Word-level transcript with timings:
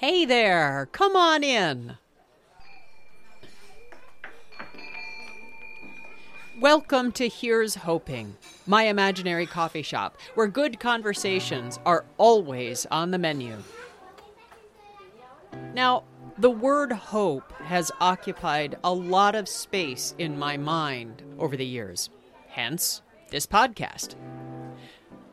Hey 0.00 0.24
there, 0.26 0.88
come 0.92 1.16
on 1.16 1.42
in. 1.42 1.96
Welcome 6.60 7.10
to 7.10 7.28
Here's 7.28 7.74
Hoping, 7.74 8.36
my 8.64 8.84
imaginary 8.84 9.44
coffee 9.44 9.82
shop, 9.82 10.16
where 10.36 10.46
good 10.46 10.78
conversations 10.78 11.80
are 11.84 12.04
always 12.16 12.86
on 12.92 13.10
the 13.10 13.18
menu. 13.18 13.56
Now, 15.74 16.04
the 16.38 16.48
word 16.48 16.92
hope 16.92 17.50
has 17.54 17.90
occupied 17.98 18.76
a 18.84 18.94
lot 18.94 19.34
of 19.34 19.48
space 19.48 20.14
in 20.16 20.38
my 20.38 20.56
mind 20.56 21.24
over 21.40 21.56
the 21.56 21.66
years, 21.66 22.08
hence 22.46 23.02
this 23.32 23.48
podcast. 23.48 24.14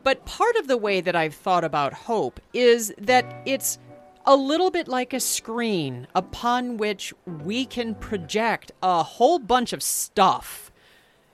But 0.02 0.26
part 0.26 0.56
of 0.56 0.66
the 0.66 0.76
way 0.76 1.00
that 1.02 1.14
I've 1.14 1.34
thought 1.34 1.62
about 1.62 1.92
hope 1.92 2.40
is 2.52 2.92
that 2.98 3.42
it's 3.46 3.78
a 4.26 4.36
little 4.36 4.70
bit 4.70 4.88
like 4.88 5.12
a 5.12 5.20
screen 5.20 6.08
upon 6.14 6.76
which 6.76 7.14
we 7.26 7.64
can 7.64 7.94
project 7.94 8.72
a 8.82 9.02
whole 9.02 9.38
bunch 9.38 9.72
of 9.72 9.82
stuff 9.82 10.66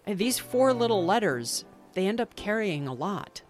and 0.07 0.19
these 0.19 0.39
four 0.39 0.73
little 0.73 1.05
letters, 1.05 1.65
they 1.95 2.07
end 2.07 2.21
up 2.21 2.35
carrying 2.35 2.89
a 2.89 2.93
lot. 2.93 3.43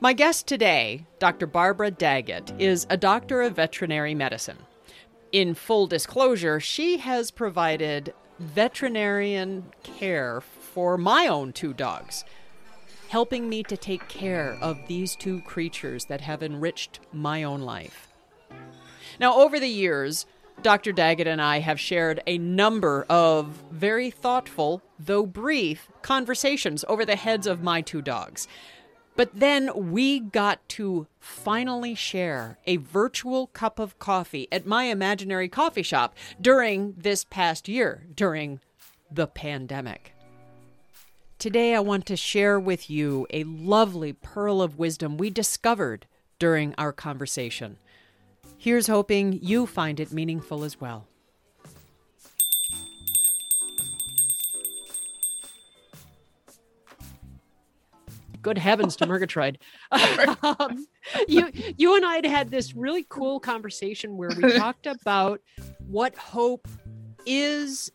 My 0.00 0.12
guest 0.12 0.46
today, 0.46 1.06
Dr. 1.18 1.46
Barbara 1.46 1.90
Daggett, 1.90 2.52
is 2.58 2.86
a 2.90 2.96
doctor 2.96 3.42
of 3.42 3.56
veterinary 3.56 4.14
medicine. 4.14 4.58
In 5.32 5.54
full 5.54 5.86
disclosure, 5.86 6.60
she 6.60 6.98
has 6.98 7.30
provided 7.30 8.12
veterinarian 8.38 9.64
care 9.82 10.40
for 10.40 10.98
my 10.98 11.26
own 11.26 11.52
two 11.52 11.72
dogs, 11.72 12.24
helping 13.08 13.48
me 13.48 13.62
to 13.64 13.76
take 13.76 14.06
care 14.08 14.58
of 14.60 14.78
these 14.86 15.16
two 15.16 15.40
creatures 15.42 16.06
that 16.06 16.20
have 16.20 16.42
enriched 16.42 17.00
my 17.12 17.42
own 17.42 17.62
life. 17.62 18.08
Now, 19.18 19.36
over 19.40 19.58
the 19.58 19.68
years, 19.68 20.26
Dr. 20.62 20.92
Daggett 20.92 21.26
and 21.26 21.40
I 21.40 21.60
have 21.60 21.78
shared 21.78 22.22
a 22.26 22.38
number 22.38 23.06
of 23.08 23.62
very 23.70 24.10
thoughtful, 24.10 24.82
though 24.98 25.26
brief, 25.26 25.88
conversations 26.02 26.84
over 26.88 27.04
the 27.04 27.16
heads 27.16 27.46
of 27.46 27.62
my 27.62 27.80
two 27.80 28.02
dogs. 28.02 28.48
But 29.16 29.30
then 29.32 29.90
we 29.90 30.20
got 30.20 30.66
to 30.70 31.06
finally 31.18 31.94
share 31.94 32.58
a 32.66 32.76
virtual 32.76 33.46
cup 33.48 33.78
of 33.78 33.98
coffee 33.98 34.46
at 34.52 34.66
my 34.66 34.84
imaginary 34.84 35.48
coffee 35.48 35.82
shop 35.82 36.14
during 36.40 36.94
this 36.98 37.24
past 37.24 37.66
year, 37.66 38.06
during 38.14 38.60
the 39.10 39.26
pandemic. 39.26 40.15
Today, 41.46 41.76
I 41.76 41.78
want 41.78 42.06
to 42.06 42.16
share 42.16 42.58
with 42.58 42.90
you 42.90 43.28
a 43.30 43.44
lovely 43.44 44.12
pearl 44.12 44.60
of 44.60 44.80
wisdom 44.80 45.16
we 45.16 45.30
discovered 45.30 46.08
during 46.40 46.74
our 46.76 46.92
conversation. 46.92 47.78
Here's 48.58 48.88
hoping 48.88 49.38
you 49.40 49.64
find 49.64 50.00
it 50.00 50.10
meaningful 50.10 50.64
as 50.64 50.80
well. 50.80 51.06
Good 58.42 58.58
heavens 58.58 58.96
to 58.96 59.06
Murgatroyd. 59.06 59.58
um, 60.42 60.88
you, 61.28 61.48
you 61.76 61.94
and 61.94 62.04
I 62.04 62.16
had 62.16 62.26
had 62.26 62.50
this 62.50 62.74
really 62.74 63.06
cool 63.08 63.38
conversation 63.38 64.16
where 64.16 64.30
we 64.36 64.52
talked 64.58 64.88
about 64.88 65.40
what 65.86 66.16
hope 66.16 66.66
is 67.24 67.92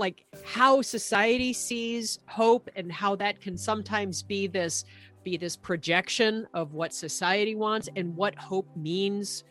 like 0.00 0.24
how 0.44 0.82
society 0.82 1.52
sees 1.52 2.18
hope 2.26 2.68
and 2.74 2.90
how 2.90 3.14
that 3.16 3.40
can 3.40 3.56
sometimes 3.56 4.22
be 4.22 4.46
this 4.48 4.84
be 5.22 5.36
this 5.36 5.54
projection 5.54 6.46
of 6.54 6.72
what 6.72 6.92
society 6.94 7.54
wants 7.54 7.88
and 7.94 8.16
what 8.16 8.34
hope 8.34 8.66
means 8.74 9.44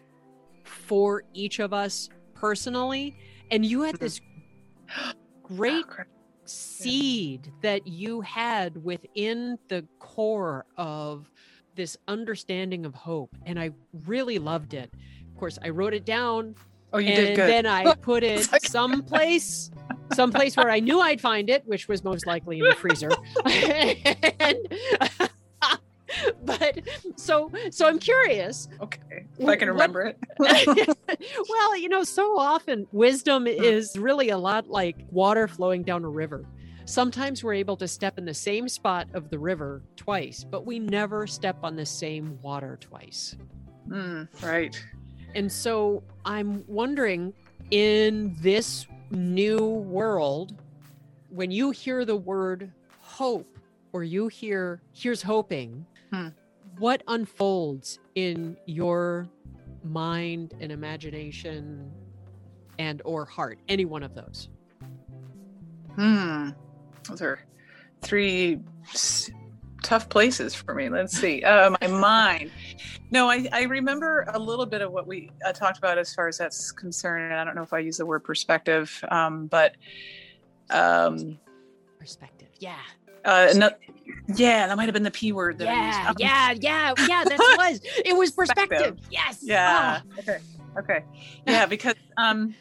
for 0.63 1.23
each 1.33 1.59
of 1.59 1.73
us 1.73 2.09
personally. 2.33 3.15
And 3.51 3.65
you 3.65 3.83
had 3.83 3.95
mm-hmm. 3.95 4.03
this 4.03 4.21
great 5.43 5.85
ah, 5.87 6.03
seed 6.45 7.51
that 7.61 7.85
you 7.87 8.21
had 8.21 8.83
within 8.83 9.57
the 9.67 9.85
core 9.99 10.65
of 10.77 11.31
this 11.75 11.97
understanding 12.07 12.85
of 12.85 12.93
hope. 12.93 13.35
And 13.45 13.59
I 13.59 13.71
really 14.05 14.39
loved 14.39 14.73
it. 14.73 14.91
Of 15.31 15.37
course, 15.37 15.57
I 15.63 15.69
wrote 15.69 15.93
it 15.93 16.05
down. 16.05 16.55
Oh, 16.91 16.97
you 16.97 17.09
and 17.09 17.15
did 17.15 17.35
good. 17.35 17.49
then 17.49 17.65
I 17.65 17.93
put 18.01 18.23
it 18.23 18.49
someplace, 18.63 19.69
someplace 20.19 20.57
where 20.57 20.69
I 20.69 20.81
knew 20.81 20.99
I'd 20.99 21.21
find 21.21 21.49
it, 21.49 21.65
which 21.65 21.87
was 21.87 22.03
most 22.03 22.27
likely 22.27 22.59
in 22.59 22.65
the 22.65 22.75
freezer. 22.75 23.09
and 24.41 24.67
but 26.43 26.79
so 27.15 27.49
so 27.71 27.87
I'm 27.87 27.99
curious. 27.99 28.67
Okay, 28.81 29.25
if 29.37 29.47
I 29.47 29.55
can 29.55 29.69
remember 29.69 30.13
what, 30.35 30.51
it. 30.77 30.97
well, 31.49 31.77
you 31.77 31.87
know, 31.87 32.03
so 32.03 32.37
often 32.37 32.85
wisdom 32.91 33.47
is 33.47 33.97
really 33.97 34.29
a 34.29 34.37
lot 34.37 34.67
like 34.67 34.97
water 35.09 35.47
flowing 35.47 35.83
down 35.83 36.03
a 36.03 36.09
river. 36.09 36.45
Sometimes 36.83 37.41
we're 37.41 37.53
able 37.53 37.77
to 37.77 37.87
step 37.87 38.17
in 38.17 38.25
the 38.25 38.33
same 38.33 38.67
spot 38.67 39.07
of 39.13 39.29
the 39.29 39.39
river 39.39 39.83
twice, 39.95 40.43
but 40.43 40.65
we 40.65 40.79
never 40.79 41.27
step 41.27 41.55
on 41.63 41.77
the 41.77 41.85
same 41.85 42.37
water 42.41 42.77
twice. 42.81 43.37
Mm, 43.87 44.27
right. 44.43 44.75
And 45.33 45.49
so 45.49 46.03
I'm 46.25 46.65
wondering 46.67 47.31
in 47.71 48.35
this 48.41 48.87
new 49.11 49.65
world, 49.65 50.61
when 51.29 51.51
you 51.51 51.71
hear 51.71 52.05
the 52.05 52.15
word 52.15 52.71
hope 52.99 53.47
or 53.93 54.03
you 54.03 54.27
hear 54.27 54.81
here's 54.93 55.21
hoping, 55.21 55.85
Hmm. 56.11 56.29
What 56.77 57.03
unfolds 57.07 57.99
in 58.15 58.57
your 58.65 59.27
mind 59.83 60.53
and 60.59 60.71
imagination 60.71 61.91
and 62.79 63.01
or 63.05 63.25
heart? 63.25 63.59
Any 63.67 63.85
one 63.85 64.01
of 64.01 64.15
those? 64.15 64.49
Hmm. 65.95 66.49
Those 67.07 67.21
are 67.21 67.39
three 68.01 68.59
tough 69.83 70.09
places 70.09 70.55
for 70.55 70.73
me. 70.73 70.89
Let's 70.89 71.17
see. 71.17 71.43
Uh, 71.43 71.75
my 71.81 71.87
mind. 71.87 72.51
No, 73.11 73.29
I, 73.29 73.47
I 73.51 73.63
remember 73.63 74.25
a 74.33 74.39
little 74.39 74.65
bit 74.65 74.81
of 74.81 74.91
what 74.91 75.07
we 75.07 75.31
uh, 75.45 75.51
talked 75.51 75.77
about 75.77 75.97
as 75.97 76.13
far 76.13 76.27
as 76.27 76.37
that's 76.37 76.71
concerned. 76.71 77.33
I 77.33 77.43
don't 77.43 77.55
know 77.55 77.63
if 77.63 77.73
I 77.73 77.79
use 77.79 77.97
the 77.97 78.05
word 78.05 78.23
perspective, 78.23 79.03
um, 79.09 79.47
but 79.47 79.75
um, 80.69 81.37
perspective. 81.97 82.49
Yeah. 82.59 82.75
Uh, 83.25 83.53
no, 83.55 83.69
yeah, 84.35 84.67
that 84.67 84.77
might 84.77 84.85
have 84.85 84.93
been 84.93 85.03
the 85.03 85.11
p 85.11 85.31
word. 85.33 85.57
That 85.57 85.65
yeah, 85.65 86.13
yeah, 86.17 86.53
yeah, 86.59 86.93
yeah. 87.07 87.23
That 87.25 87.55
was. 87.57 87.81
It 88.05 88.15
was 88.15 88.31
perspective. 88.31 88.97
Yes. 89.11 89.39
Yeah. 89.41 90.01
Oh. 90.05 90.19
Okay. 90.19 90.39
Okay. 90.77 91.03
Yeah, 91.45 91.65
because 91.65 91.95
um, 92.17 92.55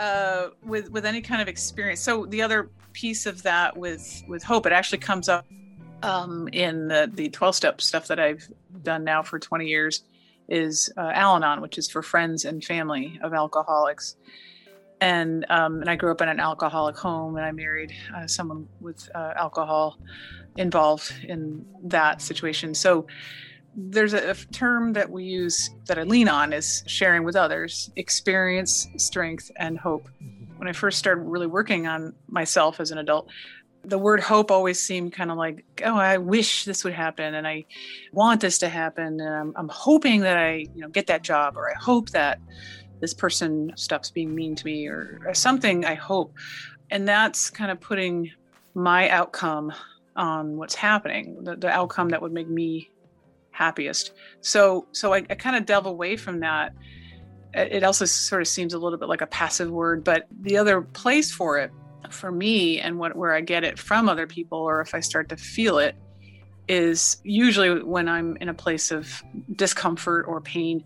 uh, 0.00 0.48
with 0.64 0.90
with 0.90 1.04
any 1.04 1.20
kind 1.20 1.42
of 1.42 1.48
experience. 1.48 2.00
So 2.00 2.24
the 2.26 2.40
other 2.40 2.70
piece 2.92 3.26
of 3.26 3.42
that 3.42 3.76
with 3.76 4.22
with 4.28 4.42
hope, 4.42 4.64
it 4.64 4.72
actually 4.72 4.98
comes 4.98 5.28
up 5.28 5.46
um, 6.02 6.48
in 6.52 6.88
the 6.88 7.10
the 7.12 7.28
twelve 7.30 7.54
step 7.54 7.80
stuff 7.80 8.08
that 8.08 8.20
I've 8.20 8.48
done 8.82 9.04
now 9.04 9.22
for 9.22 9.38
twenty 9.38 9.66
years, 9.66 10.02
is 10.48 10.90
uh, 10.96 11.10
Al-Anon, 11.14 11.60
which 11.60 11.78
is 11.78 11.90
for 11.90 12.02
friends 12.02 12.44
and 12.44 12.64
family 12.64 13.18
of 13.22 13.32
alcoholics 13.34 14.16
and 15.00 15.46
um, 15.48 15.80
and 15.80 15.90
I 15.90 15.96
grew 15.96 16.10
up 16.10 16.20
in 16.20 16.28
an 16.28 16.40
alcoholic 16.40 16.96
home, 16.96 17.36
and 17.36 17.44
I 17.44 17.52
married 17.52 17.92
uh, 18.14 18.26
someone 18.26 18.68
with 18.80 19.08
uh, 19.14 19.32
alcohol 19.36 19.98
involved 20.56 21.12
in 21.24 21.64
that 21.84 22.20
situation. 22.20 22.74
So 22.74 23.06
there's 23.76 24.12
a, 24.12 24.30
a, 24.30 24.34
term 24.34 24.94
that 24.94 25.08
we 25.08 25.24
use 25.24 25.70
that 25.86 25.98
I 25.98 26.02
lean 26.02 26.28
on 26.28 26.52
is 26.52 26.82
sharing 26.86 27.22
with 27.22 27.36
others, 27.36 27.90
experience, 27.94 28.88
strength, 28.96 29.50
and 29.56 29.78
hope. 29.78 30.08
When 30.56 30.66
I 30.66 30.72
first 30.72 30.98
started 30.98 31.22
really 31.22 31.46
working 31.46 31.86
on 31.86 32.14
myself 32.26 32.80
as 32.80 32.90
an 32.90 32.98
adult, 32.98 33.28
the 33.84 33.98
word 33.98 34.20
hope 34.20 34.50
always 34.50 34.80
seemed 34.82 35.12
kind 35.12 35.30
of 35.30 35.36
like, 35.36 35.64
oh, 35.84 35.96
I 35.96 36.18
wish 36.18 36.64
this 36.64 36.84
would 36.84 36.92
happen, 36.92 37.34
and 37.34 37.46
I 37.46 37.64
want 38.12 38.40
this 38.40 38.58
to 38.58 38.68
happen, 38.68 39.20
and 39.20 39.34
I'm, 39.34 39.52
I'm 39.56 39.68
hoping 39.68 40.20
that 40.22 40.36
I, 40.36 40.66
you 40.74 40.82
know, 40.82 40.88
get 40.88 41.06
that 41.06 41.22
job, 41.22 41.56
or 41.56 41.70
I 41.70 41.74
hope 41.78 42.10
that 42.10 42.40
this 43.00 43.14
person 43.14 43.72
stops 43.76 44.10
being 44.10 44.34
mean 44.34 44.54
to 44.56 44.64
me 44.64 44.86
or, 44.86 45.20
or 45.26 45.34
something 45.34 45.84
i 45.84 45.94
hope. 45.94 46.34
And 46.90 47.06
that's 47.06 47.50
kind 47.50 47.70
of 47.70 47.80
putting 47.80 48.30
my 48.74 49.08
outcome 49.10 49.72
on 50.16 50.56
what's 50.56 50.74
happening 50.74 51.44
the, 51.44 51.56
the 51.56 51.68
outcome 51.68 52.08
that 52.10 52.22
would 52.22 52.32
make 52.32 52.48
me 52.48 52.90
happiest. 53.50 54.12
So 54.40 54.86
so 54.92 55.14
i, 55.14 55.18
I 55.30 55.34
kind 55.34 55.56
of 55.56 55.66
delve 55.66 55.86
away 55.86 56.16
from 56.16 56.40
that. 56.40 56.74
It 57.54 57.82
also 57.82 58.04
sort 58.04 58.42
of 58.42 58.48
seems 58.48 58.74
a 58.74 58.78
little 58.78 58.98
bit 58.98 59.08
like 59.08 59.22
a 59.22 59.26
passive 59.26 59.70
word 59.70 60.04
but 60.04 60.26
the 60.42 60.58
other 60.58 60.82
place 60.82 61.32
for 61.32 61.58
it 61.58 61.72
for 62.10 62.30
me 62.30 62.80
and 62.80 62.98
what 62.98 63.16
where 63.16 63.34
i 63.34 63.40
get 63.40 63.64
it 63.64 63.78
from 63.78 64.08
other 64.08 64.26
people 64.26 64.58
or 64.58 64.80
if 64.80 64.94
i 64.94 65.00
start 65.00 65.28
to 65.28 65.36
feel 65.36 65.78
it 65.78 65.96
is 66.68 67.18
usually 67.24 67.82
when 67.82 68.08
i'm 68.08 68.36
in 68.40 68.48
a 68.48 68.54
place 68.54 68.90
of 68.90 69.22
discomfort 69.56 70.26
or 70.28 70.40
pain 70.40 70.84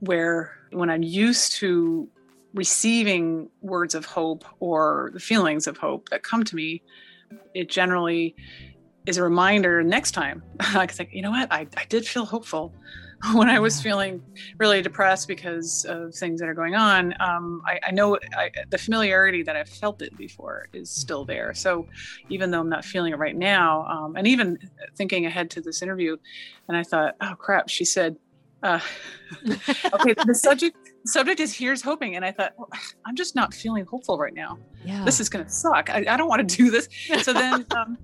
where 0.00 0.52
when 0.72 0.90
I'm 0.90 1.02
used 1.02 1.56
to 1.56 2.08
receiving 2.54 3.50
words 3.60 3.94
of 3.94 4.04
hope 4.04 4.44
or 4.60 5.10
the 5.12 5.20
feelings 5.20 5.66
of 5.66 5.76
hope 5.76 6.08
that 6.10 6.22
come 6.22 6.44
to 6.44 6.56
me, 6.56 6.82
it 7.54 7.68
generally 7.68 8.34
is 9.06 9.18
a 9.18 9.22
reminder 9.22 9.82
next 9.82 10.12
time. 10.12 10.42
I 10.60 10.76
like, 10.76 11.08
you 11.12 11.22
know 11.22 11.30
what, 11.30 11.52
I, 11.52 11.66
I 11.76 11.84
did 11.88 12.06
feel 12.06 12.24
hopeful. 12.24 12.74
when 13.32 13.48
I 13.48 13.58
was 13.58 13.80
feeling 13.80 14.22
really 14.58 14.80
depressed 14.80 15.26
because 15.26 15.84
of 15.86 16.14
things 16.14 16.38
that 16.40 16.48
are 16.48 16.54
going 16.54 16.76
on, 16.76 17.14
um, 17.20 17.62
I, 17.66 17.80
I, 17.88 17.90
know 17.90 18.16
I, 18.36 18.50
the 18.70 18.78
familiarity 18.78 19.42
that 19.42 19.56
I've 19.56 19.68
felt 19.68 20.02
it 20.02 20.16
before 20.16 20.68
is 20.72 20.90
still 20.90 21.24
there. 21.24 21.52
So 21.52 21.86
even 22.28 22.50
though 22.50 22.60
I'm 22.60 22.68
not 22.68 22.84
feeling 22.84 23.12
it 23.12 23.18
right 23.18 23.36
now, 23.36 23.84
um, 23.86 24.14
and 24.16 24.26
even 24.26 24.56
thinking 24.96 25.26
ahead 25.26 25.50
to 25.50 25.60
this 25.60 25.82
interview, 25.82 26.16
and 26.68 26.76
I 26.76 26.84
thought, 26.84 27.16
oh 27.20 27.34
crap, 27.36 27.68
she 27.68 27.84
said, 27.84 28.16
uh, 28.62 28.80
okay, 29.92 30.14
the 30.26 30.34
subject 30.40 30.76
subject 31.06 31.40
is 31.40 31.54
here's 31.54 31.82
hoping, 31.82 32.16
and 32.16 32.24
I 32.24 32.30
thought, 32.30 32.52
well, 32.56 32.68
I'm 33.04 33.16
just 33.16 33.34
not 33.34 33.52
feeling 33.52 33.84
hopeful 33.84 34.18
right 34.18 34.34
now. 34.34 34.58
Yeah. 34.84 35.04
This 35.04 35.18
is 35.20 35.28
gonna 35.28 35.48
suck. 35.48 35.90
I, 35.90 36.04
I 36.08 36.16
don't 36.16 36.28
want 36.28 36.48
to 36.48 36.56
do 36.56 36.70
this. 36.70 36.88
So 37.22 37.32
then, 37.32 37.66
um, 37.76 37.98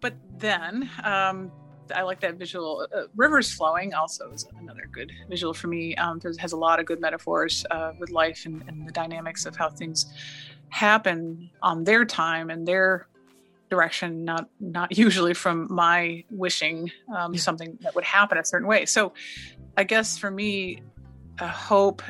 but 0.00 0.14
then. 0.38 0.90
Um, 1.04 1.52
I 1.92 2.02
like 2.02 2.20
that 2.20 2.34
visual. 2.34 2.86
Uh, 2.94 3.02
rivers 3.16 3.52
flowing 3.52 3.94
also 3.94 4.30
is 4.32 4.46
another 4.58 4.88
good 4.90 5.12
visual 5.28 5.54
for 5.54 5.68
me. 5.68 5.94
Um, 5.96 6.20
has 6.38 6.52
a 6.52 6.56
lot 6.56 6.80
of 6.80 6.86
good 6.86 7.00
metaphors 7.00 7.64
uh, 7.70 7.92
with 7.98 8.10
life 8.10 8.46
and, 8.46 8.62
and, 8.68 8.86
the 8.86 8.92
dynamics 8.92 9.46
of 9.46 9.56
how 9.56 9.68
things 9.68 10.12
happen 10.68 11.50
on 11.62 11.84
their 11.84 12.04
time 12.04 12.50
and 12.50 12.66
their 12.66 13.06
direction, 13.70 14.24
not 14.24 14.48
not 14.60 14.96
usually 15.06 15.34
from 15.34 15.66
my 15.70 16.24
wishing 16.30 16.90
um, 17.16 17.34
yeah. 17.34 17.40
something 17.40 17.78
that 17.82 17.94
would 17.94 18.04
happen 18.04 18.38
a 18.38 18.44
certain 18.44 18.68
way. 18.68 18.86
So, 18.86 19.12
I 19.76 19.84
guess 19.84 20.18
for 20.18 20.30
me, 20.30 20.82
hope 21.40 22.02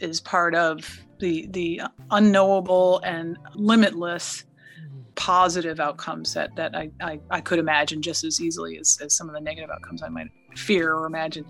is 0.00 0.20
part 0.20 0.54
of 0.54 1.00
the 1.18 1.46
the 1.50 1.82
unknowable 2.10 3.00
and 3.04 3.36
limitless 3.54 4.44
positive 5.18 5.80
outcomes 5.80 6.32
that 6.32 6.54
that 6.54 6.76
I, 6.76 6.90
I, 7.00 7.20
I, 7.28 7.40
could 7.40 7.58
imagine 7.58 8.00
just 8.00 8.22
as 8.22 8.40
easily 8.40 8.78
as, 8.78 9.00
as 9.02 9.12
some 9.12 9.28
of 9.28 9.34
the 9.34 9.40
negative 9.40 9.68
outcomes 9.68 10.00
I 10.00 10.08
might 10.08 10.28
fear 10.56 10.94
or 10.94 11.06
imagine. 11.06 11.44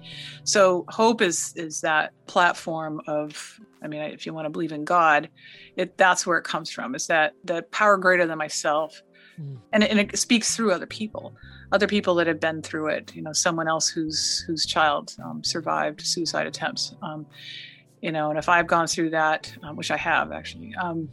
So 0.45 0.87
hope 0.89 1.21
is 1.21 1.53
is 1.55 1.83
that 1.83 2.13
platform 2.27 3.03
of 3.07 3.61
I 3.83 3.87
mean 3.89 4.01
if 4.01 4.25
you 4.25 4.33
want 4.33 4.47
to 4.47 4.51
believe 4.51 4.73
in 4.73 4.87
God, 4.87 5.29
it 5.77 5.99
that's 5.99 6.27
where 6.27 6.39
it 6.39 6.45
comes 6.45 6.71
from. 6.71 6.95
Is 6.95 7.09
that 7.09 7.35
the 7.45 7.61
power 7.71 7.99
greater 7.99 8.27
than 8.27 8.39
myself, 8.39 9.03
mm. 9.39 9.59
and 9.75 9.85
and 9.85 10.01
it 10.01 10.19
speaks 10.19 10.57
through 10.57 10.73
other 10.73 10.87
people, 10.87 11.37
other 11.71 11.87
people 11.87 12.15
that 12.15 12.27
have 12.27 12.41
been 12.41 12.63
through 12.63 12.89
it. 12.89 13.15
You 13.15 13.21
know, 13.21 13.35
someone 13.35 13.69
else 13.69 13.87
whose 13.87 14.45
whose 14.47 14.65
child 14.65 15.15
um, 15.23 15.45
survived 15.45 16.01
suicide 16.01 16.47
attempts. 16.47 16.95
Um, 17.03 17.27
you 18.01 18.13
know, 18.13 18.31
and 18.31 18.39
if 18.39 18.49
I've 18.49 18.67
gone 18.67 18.87
through 18.87 19.11
that, 19.11 19.53
um, 19.63 19.77
which 19.77 19.91
I 19.91 19.97
have 19.97 20.33
actually, 20.33 20.73
um, 20.81 21.09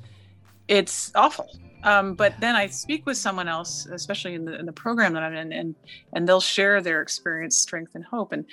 it's 0.67 1.11
awful 1.15 1.49
um, 1.85 2.15
but 2.15 2.33
then 2.39 2.55
I 2.55 2.65
speak 2.67 3.05
with 3.05 3.15
someone 3.15 3.47
else, 3.47 3.85
especially 3.85 4.33
in 4.33 4.43
the, 4.43 4.59
in 4.59 4.65
the 4.65 4.73
program 4.73 5.13
that 5.13 5.21
I'm 5.21 5.35
in, 5.35 5.53
and 5.53 5.75
and 6.13 6.27
they'll 6.27 6.41
share 6.41 6.81
their 6.81 7.01
experience, 7.01 7.57
strength, 7.57 7.93
and 7.93 8.03
hope, 8.03 8.31
and 8.31 8.43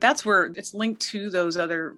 that's 0.00 0.26
where 0.26 0.46
it's 0.56 0.74
linked 0.74 1.00
to 1.02 1.30
those 1.30 1.56
other 1.56 1.94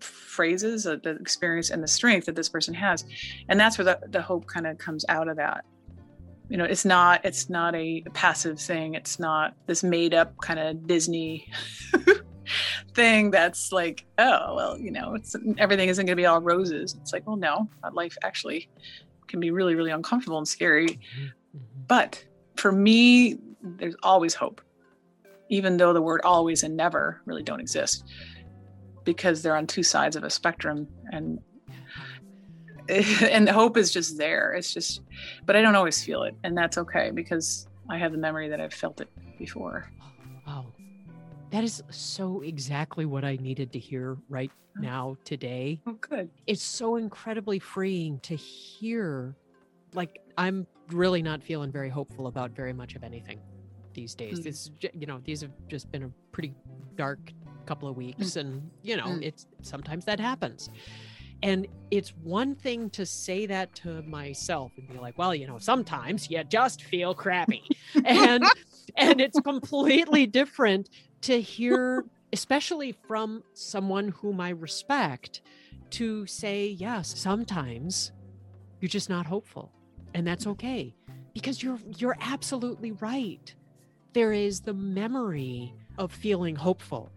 phrases, 0.00 0.86
uh, 0.86 0.96
the 1.02 1.10
experience 1.10 1.70
and 1.70 1.82
the 1.82 1.88
strength 1.88 2.24
that 2.24 2.34
this 2.34 2.48
person 2.48 2.72
has, 2.72 3.04
and 3.50 3.60
that's 3.60 3.76
where 3.76 3.84
the, 3.84 4.00
the 4.08 4.22
hope 4.22 4.46
kind 4.46 4.66
of 4.66 4.78
comes 4.78 5.04
out 5.10 5.28
of 5.28 5.36
that. 5.36 5.62
You 6.48 6.56
know, 6.56 6.64
it's 6.64 6.86
not 6.86 7.22
it's 7.26 7.50
not 7.50 7.74
a 7.74 8.02
passive 8.14 8.58
thing. 8.58 8.94
It's 8.94 9.18
not 9.18 9.54
this 9.66 9.82
made 9.82 10.14
up 10.14 10.34
kind 10.40 10.58
of 10.58 10.86
Disney. 10.86 11.52
thing 12.98 13.30
that's 13.30 13.70
like 13.72 14.04
oh 14.18 14.54
well 14.54 14.78
you 14.78 14.90
know 14.90 15.14
it's 15.14 15.36
everything 15.58 15.88
isn't 15.88 16.06
going 16.06 16.16
to 16.16 16.20
be 16.20 16.26
all 16.26 16.40
roses 16.40 16.96
it's 17.00 17.12
like 17.12 17.26
well 17.26 17.36
no 17.36 17.68
life 17.92 18.16
actually 18.22 18.68
can 19.28 19.38
be 19.38 19.50
really, 19.50 19.74
really 19.74 19.90
uncomfortable 19.90 20.38
and 20.38 20.48
scary. 20.48 20.88
Mm-hmm. 20.88 21.26
But 21.86 22.24
for 22.56 22.72
me, 22.72 23.38
there's 23.62 23.94
always 24.02 24.34
hope, 24.34 24.60
even 25.48 25.76
though 25.76 25.92
the 25.92 26.02
word 26.02 26.22
always 26.24 26.62
and 26.62 26.76
never 26.76 27.20
really 27.26 27.42
don't 27.42 27.60
exist 27.60 28.04
because 29.04 29.42
they're 29.42 29.56
on 29.56 29.66
two 29.66 29.82
sides 29.82 30.16
of 30.16 30.24
a 30.24 30.30
spectrum 30.30 30.88
and 31.12 31.38
and 32.88 33.48
hope 33.48 33.76
is 33.76 33.90
just 33.92 34.16
there 34.16 34.54
it's 34.54 34.72
just 34.72 35.02
but 35.44 35.54
i 35.54 35.60
don't 35.60 35.74
always 35.74 36.02
feel 36.02 36.22
it 36.22 36.34
and 36.42 36.56
that's 36.56 36.78
okay 36.78 37.10
because 37.10 37.68
i 37.90 37.98
have 37.98 38.12
the 38.12 38.18
memory 38.18 38.48
that 38.48 38.62
i've 38.62 38.72
felt 38.72 39.00
it 39.00 39.08
before 39.38 39.90
wow 40.46 40.64
that 41.50 41.64
is 41.64 41.82
so 41.90 42.42
exactly 42.42 43.06
what 43.06 43.24
I 43.24 43.36
needed 43.36 43.72
to 43.72 43.78
hear 43.78 44.16
right 44.28 44.50
now 44.76 45.16
today. 45.24 45.80
Oh, 45.86 45.92
good. 46.00 46.30
It's 46.46 46.62
so 46.62 46.96
incredibly 46.96 47.58
freeing 47.58 48.20
to 48.20 48.36
hear. 48.36 49.34
Like, 49.94 50.20
I'm 50.36 50.66
really 50.90 51.22
not 51.22 51.42
feeling 51.42 51.72
very 51.72 51.88
hopeful 51.88 52.26
about 52.26 52.52
very 52.52 52.72
much 52.72 52.94
of 52.94 53.02
anything 53.02 53.40
these 53.94 54.14
days. 54.14 54.40
Mm. 54.40 54.44
This, 54.44 54.70
you 54.92 55.06
know, 55.06 55.20
these 55.24 55.40
have 55.40 55.52
just 55.68 55.90
been 55.90 56.04
a 56.04 56.10
pretty 56.32 56.54
dark 56.96 57.32
couple 57.66 57.88
of 57.88 57.96
weeks, 57.96 58.32
mm. 58.32 58.40
and 58.40 58.70
you 58.82 58.96
know, 58.96 59.06
mm. 59.06 59.22
it's 59.22 59.46
sometimes 59.62 60.04
that 60.04 60.20
happens. 60.20 60.70
And 61.42 61.68
it's 61.92 62.10
one 62.24 62.56
thing 62.56 62.90
to 62.90 63.06
say 63.06 63.46
that 63.46 63.72
to 63.76 64.02
myself 64.02 64.72
and 64.76 64.88
be 64.88 64.98
like, 64.98 65.16
well, 65.16 65.32
you 65.32 65.46
know, 65.46 65.58
sometimes 65.58 66.28
you 66.28 66.42
just 66.44 66.82
feel 66.82 67.14
crappy. 67.14 67.62
and 68.04 68.44
and 68.96 69.20
it's 69.20 69.38
completely 69.40 70.26
different 70.26 70.90
to 71.22 71.40
hear, 71.40 72.04
especially 72.32 72.92
from 73.06 73.42
someone 73.54 74.08
whom 74.08 74.40
I 74.40 74.50
respect, 74.50 75.40
to 75.90 76.26
say, 76.26 76.68
yes, 76.68 77.18
sometimes 77.18 78.12
you're 78.80 78.88
just 78.88 79.08
not 79.08 79.26
hopeful. 79.26 79.72
And 80.14 80.26
that's 80.26 80.46
okay. 80.46 80.94
Because 81.34 81.62
you're 81.62 81.78
you're 81.98 82.16
absolutely 82.20 82.92
right. 82.92 83.54
There 84.12 84.32
is 84.32 84.60
the 84.60 84.74
memory 84.74 85.74
of 85.98 86.12
feeling 86.12 86.56
hopeful. 86.56 87.12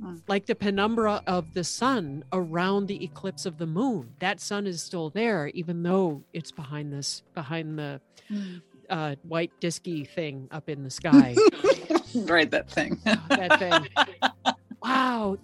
Hmm. 0.00 0.16
Like 0.28 0.46
the 0.46 0.54
penumbra 0.54 1.22
of 1.26 1.54
the 1.54 1.64
sun 1.64 2.24
around 2.32 2.86
the 2.86 3.02
eclipse 3.02 3.46
of 3.46 3.58
the 3.58 3.66
moon. 3.66 4.14
That 4.20 4.40
sun 4.40 4.66
is 4.66 4.82
still 4.82 5.10
there, 5.10 5.48
even 5.48 5.82
though 5.82 6.22
it's 6.32 6.52
behind 6.52 6.92
this 6.92 7.22
behind 7.34 7.78
the 7.78 8.00
hmm. 8.28 8.58
uh, 8.90 9.16
white 9.22 9.52
disky 9.60 10.08
thing 10.08 10.48
up 10.50 10.68
in 10.68 10.84
the 10.84 10.90
sky. 10.90 11.34
right, 12.26 12.50
that 12.50 12.70
thing. 12.70 12.98
that 13.04 13.58
thing. 13.58 14.54
Wow. 14.80 15.38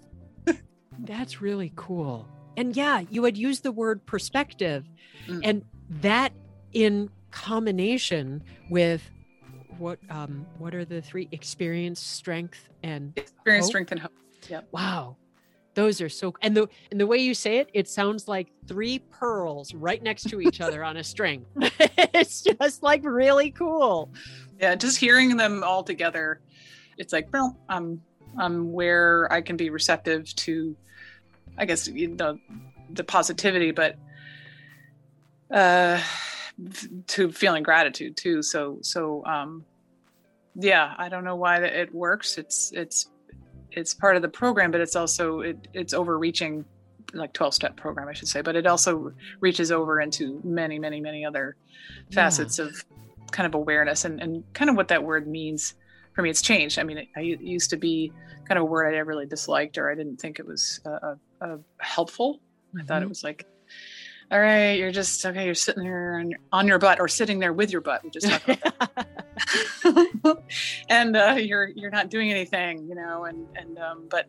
That's 0.99 1.41
really 1.41 1.73
cool. 1.75 2.27
And 2.57 2.75
yeah, 2.75 3.01
you 3.09 3.23
had 3.25 3.37
used 3.37 3.63
the 3.63 3.71
word 3.71 4.05
perspective, 4.05 4.85
mm. 5.27 5.41
and 5.43 5.63
that 6.01 6.31
in 6.71 7.09
combination 7.31 8.41
with 8.69 9.01
what 9.77 9.99
um 10.09 10.45
what 10.57 10.73
are 10.73 10.85
the 10.85 11.01
three 11.01 11.27
experience, 11.31 11.99
strength, 11.99 12.69
and 12.81 13.13
experience, 13.17 13.65
hope? 13.65 13.71
strength, 13.71 13.91
and 13.91 13.99
hope. 13.99 14.13
Yeah. 14.49 14.61
Wow. 14.71 15.17
Those 15.73 15.99
are 15.99 16.07
so 16.07 16.33
and 16.41 16.55
the 16.55 16.69
and 16.89 16.99
the 16.99 17.05
way 17.05 17.17
you 17.17 17.33
say 17.33 17.57
it, 17.57 17.69
it 17.73 17.89
sounds 17.89 18.29
like 18.29 18.47
three 18.65 18.99
pearls 18.99 19.73
right 19.73 20.01
next 20.01 20.29
to 20.29 20.39
each 20.39 20.61
other 20.61 20.83
on 20.83 20.95
a 20.95 21.03
string. 21.03 21.45
it's 21.57 22.41
just 22.41 22.81
like 22.81 23.03
really 23.03 23.51
cool. 23.51 24.09
Yeah, 24.59 24.75
just 24.75 24.97
hearing 24.97 25.37
them 25.37 25.63
all 25.63 25.83
together 25.83 26.39
it's 26.97 27.13
like, 27.13 27.27
well, 27.31 27.57
I'm 27.69 28.01
I'm 28.37 28.71
where 28.71 29.31
I 29.31 29.41
can 29.41 29.55
be 29.55 29.69
receptive 29.69 30.33
to, 30.35 30.75
I 31.57 31.65
guess 31.65 31.87
you 31.87 32.09
know, 32.09 32.37
the 32.91 33.03
positivity, 33.03 33.71
but 33.71 33.95
uh, 35.51 36.01
to 37.07 37.31
feeling 37.31 37.63
gratitude 37.63 38.17
too. 38.17 38.41
So 38.41 38.79
so 38.81 39.25
um, 39.25 39.65
yeah, 40.55 40.93
I 40.97 41.09
don't 41.09 41.23
know 41.23 41.35
why 41.35 41.57
it 41.57 41.93
works. 41.93 42.37
It's 42.37 42.71
it's 42.73 43.09
it's 43.71 43.93
part 43.93 44.15
of 44.15 44.21
the 44.21 44.29
program, 44.29 44.71
but 44.71 44.81
it's 44.81 44.95
also 44.95 45.41
it, 45.41 45.67
it's 45.73 45.93
overreaching 45.93 46.65
like 47.13 47.31
12 47.31 47.53
step 47.53 47.77
program 47.77 48.09
i 48.09 48.13
should 48.13 48.27
say 48.27 48.41
but 48.41 48.57
it 48.57 48.65
also 48.65 49.13
reaches 49.39 49.71
over 49.71 50.01
into 50.01 50.41
many 50.43 50.77
many 50.79 50.99
many 50.99 51.23
other 51.23 51.55
facets 52.11 52.59
yeah. 52.59 52.65
of 52.65 52.83
kind 53.31 53.47
of 53.47 53.55
awareness 53.55 54.05
and, 54.05 54.21
and 54.21 54.43
kind 54.53 54.69
of 54.69 54.75
what 54.75 54.87
that 54.89 55.03
word 55.03 55.27
means 55.27 55.75
for 56.15 56.21
me, 56.21 56.29
it's 56.29 56.41
changed. 56.41 56.79
I 56.79 56.83
mean, 56.83 56.99
it, 56.99 57.07
I 57.15 57.19
used 57.19 57.69
to 57.71 57.77
be 57.77 58.11
kind 58.47 58.57
of 58.57 58.63
a 58.63 58.65
word 58.65 58.95
I 58.95 58.99
really 58.99 59.25
disliked, 59.25 59.77
or 59.77 59.91
I 59.91 59.95
didn't 59.95 60.17
think 60.17 60.39
it 60.39 60.47
was 60.47 60.79
uh, 60.85 61.15
uh, 61.41 61.57
helpful. 61.77 62.35
Mm-hmm. 62.69 62.79
I 62.79 62.83
thought 62.85 62.97
it 62.97 62.99
mm-hmm. 63.01 63.09
was 63.09 63.23
like, 63.23 63.45
all 64.31 64.39
right, 64.39 64.73
you're 64.79 64.93
just 64.93 65.23
okay. 65.25 65.45
You're 65.45 65.53
sitting 65.53 65.83
there 65.83 66.17
on 66.17 66.31
your, 66.31 66.39
on 66.51 66.67
your 66.67 66.79
butt, 66.79 66.99
or 66.99 67.07
sitting 67.07 67.39
there 67.39 67.53
with 67.53 67.71
your 67.71 67.81
butt. 67.81 68.03
We 68.03 68.09
just 68.09 68.27
talked 68.27 68.49
about 68.49 68.95
that. 68.95 70.43
and 70.89 71.15
uh, 71.15 71.35
you're 71.37 71.67
you're 71.67 71.91
not 71.91 72.09
doing 72.09 72.31
anything, 72.31 72.87
you 72.87 72.95
know. 72.95 73.25
And 73.25 73.45
and 73.55 73.77
um, 73.77 74.07
but 74.09 74.27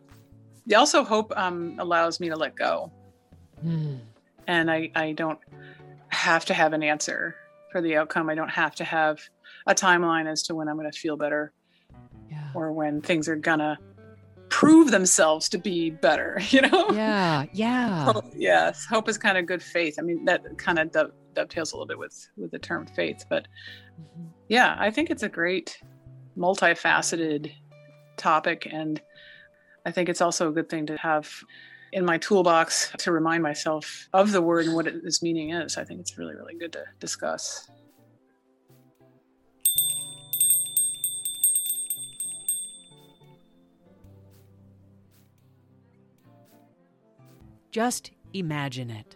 also 0.75 1.03
hope 1.03 1.31
um, 1.35 1.77
allows 1.79 2.19
me 2.19 2.29
to 2.29 2.35
let 2.35 2.55
go, 2.55 2.91
mm. 3.65 3.97
and 4.45 4.69
I 4.69 4.91
I 4.93 5.13
don't 5.13 5.39
have 6.09 6.45
to 6.45 6.53
have 6.53 6.73
an 6.73 6.83
answer 6.83 7.35
for 7.71 7.81
the 7.81 7.95
outcome. 7.95 8.29
I 8.29 8.35
don't 8.35 8.49
have 8.49 8.75
to 8.75 8.83
have 8.83 9.19
a 9.65 9.75
timeline 9.75 10.29
as 10.29 10.43
to 10.43 10.55
when 10.55 10.67
I'm 10.67 10.77
going 10.77 10.91
to 10.91 10.97
feel 10.97 11.17
better 11.17 11.53
yeah. 12.29 12.49
or 12.53 12.71
when 12.71 13.01
things 13.01 13.27
are 13.27 13.35
gonna 13.35 13.77
prove 14.49 14.91
themselves 14.91 15.49
to 15.49 15.57
be 15.57 15.89
better 15.89 16.39
you 16.49 16.61
know 16.61 16.89
yeah 16.91 17.43
yeah 17.51 18.05
hope, 18.05 18.25
yes 18.33 18.85
hope 18.85 19.09
is 19.09 19.17
kind 19.17 19.37
of 19.37 19.45
good 19.45 19.61
faith 19.61 19.95
i 19.99 20.01
mean 20.01 20.23
that 20.23 20.41
kind 20.57 20.79
of 20.79 20.89
do- 20.89 21.11
dovetails 21.33 21.73
a 21.73 21.75
little 21.75 21.85
bit 21.85 21.99
with 21.99 22.29
with 22.37 22.49
the 22.51 22.57
term 22.57 22.87
faith 22.87 23.25
but 23.29 23.45
mm-hmm. 23.99 24.27
yeah 24.47 24.77
i 24.79 24.89
think 24.89 25.09
it's 25.09 25.23
a 25.23 25.27
great 25.27 25.77
multifaceted 26.37 27.51
topic 28.15 28.67
and 28.71 29.01
I 29.87 29.91
think 29.91 30.09
it's 30.09 30.19
also 30.19 30.49
a 30.49 30.51
good 30.51 30.67
thing 30.67 30.85
to 30.87 30.97
have 30.97 31.31
in 31.93 32.05
my 32.05 32.17
toolbox 32.17 32.91
to 32.97 33.11
remind 33.11 33.43
myself 33.43 34.09
of 34.13 34.31
the 34.31 34.41
word 34.41 34.65
and 34.65 34.75
what 34.75 34.87
its 34.87 35.21
meaning 35.21 35.51
is. 35.51 35.77
I 35.77 35.83
think 35.83 35.99
it's 35.99 36.17
really, 36.17 36.35
really 36.35 36.55
good 36.55 36.73
to 36.73 36.85
discuss. 36.99 37.69
Just 47.71 48.11
imagine 48.33 48.89
it. 48.89 49.15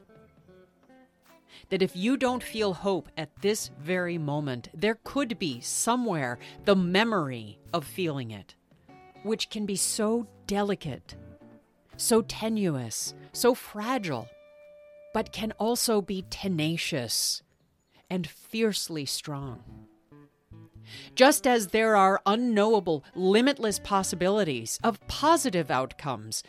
That 1.70 1.82
if 1.82 1.96
you 1.96 2.18
don't 2.18 2.44
feel 2.44 2.74
hope 2.74 3.10
at 3.18 3.30
this 3.42 3.72
very 3.80 4.18
moment, 4.18 4.70
there 4.74 5.00
could 5.04 5.40
be 5.40 5.62
somewhere 5.62 6.38
the 6.66 6.76
memory 6.76 7.60
of 7.74 7.86
feeling 7.86 8.32
it, 8.32 8.56
which 9.24 9.50
can 9.50 9.66
be 9.66 9.76
so 9.76 10.28
delicate, 10.48 11.16
so 12.02 12.22
tenuous, 12.24 13.14
so 13.32 13.54
fragile, 13.54 14.28
but 15.14 15.32
can 15.32 15.52
also 15.60 16.02
be 16.02 16.26
tenacious 16.30 17.44
and 18.10 18.28
fiercely 18.28 19.06
strong. 19.06 19.64
Just 21.16 21.46
as 21.46 21.68
there 21.68 21.96
are 21.96 22.22
unknowable, 22.26 23.04
limitless 23.16 23.80
possibilities 23.80 24.80
of 24.84 25.06
positive 25.08 25.70
outcomes 25.70 26.44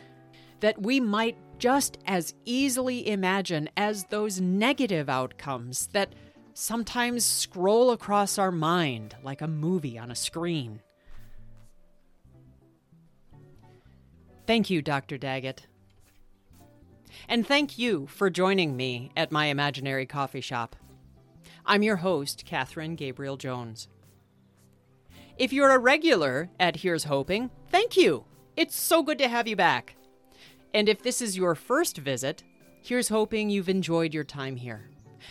that 0.59 0.81
we 0.81 0.99
might 0.99 1.37
just 1.59 1.97
as 2.05 2.33
easily 2.45 3.07
imagine 3.07 3.69
as 3.77 4.05
those 4.05 4.41
negative 4.41 5.07
outcomes 5.07 5.87
that 5.93 6.13
sometimes 6.53 7.23
scroll 7.23 7.91
across 7.91 8.37
our 8.37 8.51
mind 8.51 9.15
like 9.23 9.41
a 9.41 9.47
movie 9.47 9.97
on 9.97 10.11
a 10.11 10.15
screen. 10.15 10.81
Thank 14.45 14.69
you, 14.69 14.81
Dr. 14.81 15.17
Daggett. 15.17 15.67
And 17.29 17.45
thank 17.47 17.77
you 17.77 18.07
for 18.07 18.29
joining 18.29 18.75
me 18.75 19.11
at 19.15 19.31
my 19.31 19.45
imaginary 19.45 20.05
coffee 20.05 20.41
shop. 20.41 20.75
I'm 21.65 21.83
your 21.83 21.97
host, 21.97 22.43
Katherine 22.45 22.95
Gabriel 22.95 23.37
Jones. 23.37 23.87
If 25.37 25.53
you're 25.53 25.71
a 25.71 25.79
regular 25.79 26.49
at 26.59 26.77
Here's 26.77 27.05
Hoping, 27.05 27.49
thank 27.69 27.95
you. 27.95 28.25
It's 28.57 28.79
so 28.79 29.01
good 29.01 29.17
to 29.19 29.27
have 29.27 29.47
you 29.47 29.55
back. 29.55 29.95
And 30.73 30.89
if 30.89 31.01
this 31.01 31.21
is 31.21 31.37
your 31.37 31.55
first 31.55 31.97
visit, 31.97 32.43
here's 32.81 33.09
hoping 33.09 33.49
you've 33.49 33.69
enjoyed 33.69 34.13
your 34.13 34.23
time 34.23 34.55
here. 34.55 34.89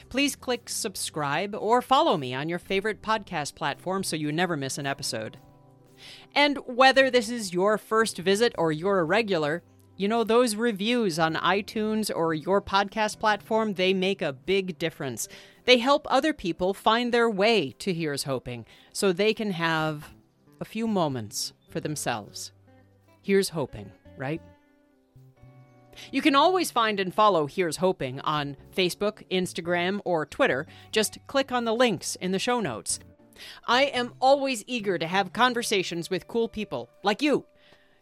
Please 0.08 0.34
click 0.34 0.68
subscribe 0.68 1.54
or 1.54 1.82
follow 1.82 2.16
me 2.16 2.34
on 2.34 2.48
your 2.48 2.58
favorite 2.58 3.02
podcast 3.02 3.54
platform 3.54 4.02
so 4.02 4.16
you 4.16 4.32
never 4.32 4.56
miss 4.56 4.78
an 4.78 4.86
episode. 4.86 5.38
And 6.34 6.58
whether 6.66 7.10
this 7.10 7.28
is 7.28 7.52
your 7.52 7.78
first 7.78 8.18
visit 8.18 8.54
or 8.58 8.72
you're 8.72 9.00
a 9.00 9.04
regular, 9.04 9.62
you 9.96 10.08
know, 10.08 10.24
those 10.24 10.56
reviews 10.56 11.18
on 11.18 11.34
iTunes 11.34 12.10
or 12.14 12.34
your 12.34 12.60
podcast 12.62 13.18
platform, 13.18 13.74
they 13.74 13.92
make 13.92 14.22
a 14.22 14.32
big 14.32 14.78
difference. 14.78 15.28
They 15.64 15.78
help 15.78 16.06
other 16.10 16.32
people 16.32 16.74
find 16.74 17.12
their 17.12 17.30
way 17.30 17.72
to 17.78 17.92
Here's 17.92 18.24
Hoping 18.24 18.66
so 18.92 19.12
they 19.12 19.34
can 19.34 19.52
have 19.52 20.10
a 20.60 20.64
few 20.64 20.86
moments 20.86 21.52
for 21.68 21.80
themselves. 21.80 22.52
Here's 23.22 23.50
hoping, 23.50 23.92
right? 24.16 24.40
You 26.10 26.22
can 26.22 26.34
always 26.34 26.70
find 26.70 26.98
and 26.98 27.14
follow 27.14 27.46
Here's 27.46 27.76
Hoping 27.76 28.20
on 28.20 28.56
Facebook, 28.74 29.22
Instagram, 29.30 30.00
or 30.04 30.26
Twitter. 30.26 30.66
Just 30.90 31.18
click 31.26 31.52
on 31.52 31.64
the 31.64 31.74
links 31.74 32.16
in 32.16 32.32
the 32.32 32.38
show 32.38 32.60
notes. 32.60 32.98
I 33.66 33.84
am 33.84 34.14
always 34.20 34.64
eager 34.66 34.98
to 34.98 35.06
have 35.06 35.32
conversations 35.32 36.10
with 36.10 36.28
cool 36.28 36.48
people 36.48 36.90
like 37.02 37.22
you. 37.22 37.46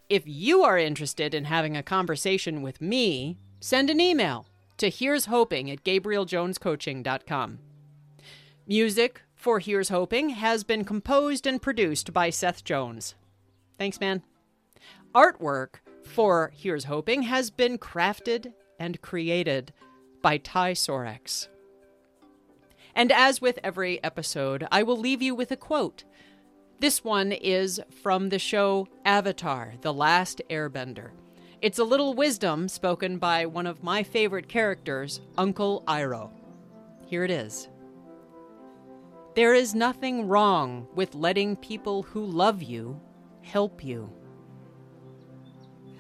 If 0.09 0.25
you 0.27 0.63
are 0.63 0.79
interested 0.79 1.35
in 1.35 1.45
having 1.45 1.77
a 1.77 1.83
conversation 1.83 2.63
with 2.63 2.81
me, 2.81 3.39
send 3.61 3.91
an 3.91 4.01
email 4.01 4.47
to 4.79 4.89
here's 4.89 5.27
hoping 5.27 5.71
at 5.71 5.85
gabrieljonescoaching.com. 5.85 7.59
Music 8.67 9.23
for 9.35 9.59
Here's 9.59 9.89
Hoping 9.89 10.31
has 10.31 10.65
been 10.65 10.85
composed 10.85 11.47
and 11.47 11.63
produced 11.63 12.13
by 12.13 12.31
Seth 12.31 12.65
Jones. 12.65 13.15
Thanks, 13.79 14.01
man. 14.01 14.23
Artwork 15.15 15.77
for 16.05 16.53
Here's 16.55 16.85
Hoping 16.85 17.23
has 17.23 17.51
been 17.51 17.79
crafted 17.79 18.53
and 18.79 19.01
created 19.01 19.73
by 20.23 20.39
Ty 20.39 20.73
Sorex. 20.73 21.49
And 22.95 23.13
as 23.13 23.41
with 23.41 23.59
every 23.63 24.03
episode, 24.03 24.67
I 24.71 24.83
will 24.83 24.99
leave 24.99 25.23
you 25.23 25.35
with 25.35 25.51
a 25.51 25.57
quote. 25.57 26.05
This 26.81 27.05
one 27.05 27.33
is 27.33 27.81
from 28.03 28.31
the 28.31 28.39
show 28.39 28.89
Avatar 29.05 29.75
The 29.83 29.93
Last 29.93 30.41
Airbender. 30.49 31.11
It's 31.61 31.79
a 31.79 31.85
little 31.85 32.15
wisdom 32.15 32.69
spoken 32.69 33.19
by 33.19 33.45
one 33.45 33.67
of 33.67 33.83
my 33.83 34.03
favorite 34.03 34.49
characters, 34.49 35.21
Uncle 35.37 35.85
Iroh. 35.87 36.31
Here 37.07 37.23
it 37.23 37.31
is. 37.31 37.69
There 39.35 39.55
is 39.55 39.75
nothing 39.75 40.27
wrong 40.27 40.89
with 40.95 41.15
letting 41.15 41.57
people 41.57 42.03
who 42.03 42.25
love 42.25 42.63
you 42.63 43.01
help 43.43 43.85
you. 43.85 44.11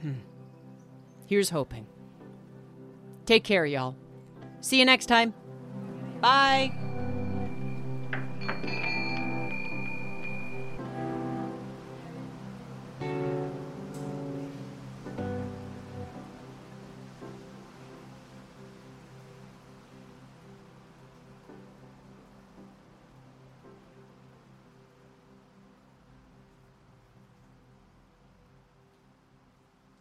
Hmm. 0.02 0.14
Here's 1.26 1.50
hoping. 1.50 1.86
Take 3.26 3.44
care, 3.44 3.66
y'all. 3.66 3.96
See 4.60 4.78
you 4.78 4.84
next 4.84 5.06
time. 5.06 5.34
Bye. 6.20 6.79